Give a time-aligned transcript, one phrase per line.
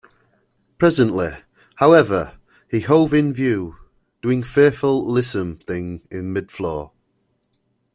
[0.79, 1.27] Presently,
[1.75, 2.33] however,
[2.67, 3.75] he hove in view,
[4.23, 6.91] doing fearfully lissom things in mid-floor.